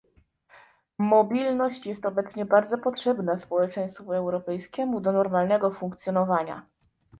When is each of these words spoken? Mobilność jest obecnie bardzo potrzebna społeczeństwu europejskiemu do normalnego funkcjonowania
Mobilność 0.99 1.85
jest 1.85 2.05
obecnie 2.05 2.45
bardzo 2.45 2.77
potrzebna 2.77 3.39
społeczeństwu 3.39 4.11
europejskiemu 4.13 5.01
do 5.01 5.11
normalnego 5.11 5.71
funkcjonowania 5.71 6.65